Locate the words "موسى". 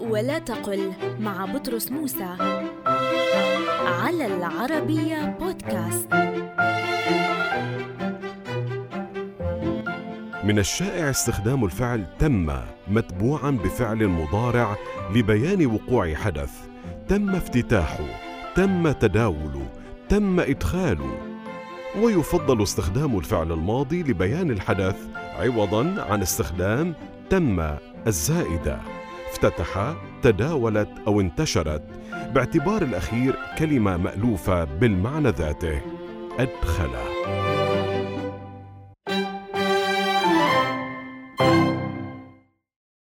1.92-2.36